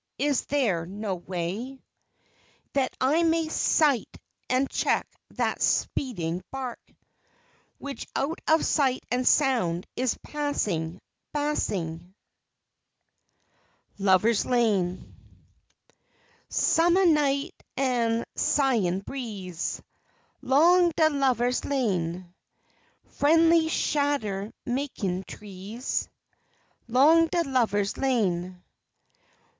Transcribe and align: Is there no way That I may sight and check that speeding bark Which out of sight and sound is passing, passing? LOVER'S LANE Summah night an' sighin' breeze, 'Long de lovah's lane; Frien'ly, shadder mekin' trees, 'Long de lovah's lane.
Is 0.17 0.45
there 0.45 0.87
no 0.87 1.13
way 1.13 1.79
That 2.73 2.91
I 2.99 3.21
may 3.21 3.49
sight 3.49 4.09
and 4.49 4.67
check 4.67 5.05
that 5.29 5.61
speeding 5.61 6.41
bark 6.49 6.79
Which 7.77 8.07
out 8.15 8.41
of 8.47 8.65
sight 8.65 9.03
and 9.11 9.27
sound 9.27 9.85
is 9.95 10.17
passing, 10.23 11.01
passing? 11.35 12.15
LOVER'S 13.99 14.43
LANE 14.47 15.13
Summah 16.49 17.05
night 17.05 17.53
an' 17.77 18.25
sighin' 18.35 19.01
breeze, 19.01 19.83
'Long 20.41 20.91
de 20.95 21.11
lovah's 21.11 21.63
lane; 21.63 22.33
Frien'ly, 23.19 23.69
shadder 23.69 24.51
mekin' 24.65 25.23
trees, 25.27 26.09
'Long 26.87 27.27
de 27.27 27.43
lovah's 27.43 27.97
lane. 27.97 28.63